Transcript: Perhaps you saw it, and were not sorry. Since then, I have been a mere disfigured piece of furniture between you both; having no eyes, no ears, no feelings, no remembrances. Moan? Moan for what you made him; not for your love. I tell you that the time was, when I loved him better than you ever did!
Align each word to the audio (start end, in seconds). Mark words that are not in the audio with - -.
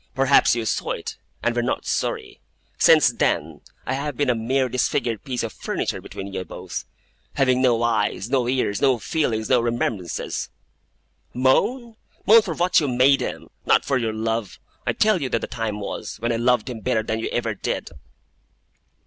Perhaps 0.15 0.55
you 0.55 0.65
saw 0.65 0.93
it, 0.93 1.17
and 1.43 1.55
were 1.55 1.61
not 1.61 1.85
sorry. 1.85 2.41
Since 2.79 3.09
then, 3.09 3.61
I 3.85 3.93
have 3.93 4.17
been 4.17 4.31
a 4.31 4.33
mere 4.33 4.67
disfigured 4.67 5.23
piece 5.23 5.43
of 5.43 5.53
furniture 5.53 6.01
between 6.01 6.33
you 6.33 6.43
both; 6.43 6.85
having 7.33 7.61
no 7.61 7.83
eyes, 7.83 8.27
no 8.27 8.47
ears, 8.47 8.81
no 8.81 8.97
feelings, 8.97 9.47
no 9.47 9.59
remembrances. 9.61 10.49
Moan? 11.35 11.97
Moan 12.25 12.41
for 12.41 12.55
what 12.55 12.79
you 12.79 12.87
made 12.87 13.21
him; 13.21 13.49
not 13.67 13.85
for 13.85 13.99
your 13.99 14.11
love. 14.11 14.57
I 14.87 14.93
tell 14.93 15.21
you 15.21 15.29
that 15.29 15.41
the 15.41 15.45
time 15.45 15.79
was, 15.79 16.17
when 16.19 16.31
I 16.31 16.37
loved 16.37 16.67
him 16.67 16.79
better 16.79 17.03
than 17.03 17.19
you 17.19 17.29
ever 17.31 17.53
did! 17.53 17.91